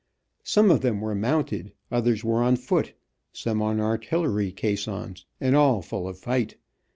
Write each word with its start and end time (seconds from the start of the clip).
Some 0.41 0.71
of 0.71 0.81
them 0.81 0.99
were 0.99 1.13
mounted, 1.13 1.73
others 1.91 2.23
were 2.23 2.41
on 2.41 2.55
foot, 2.55 2.93
some 3.33 3.61
on 3.61 3.79
artillery 3.79 4.51
caissons, 4.51 5.25
and 5.39 5.55
all 5.55 5.83
full 5.83 6.07
of 6.07 6.17
fight. 6.17 6.55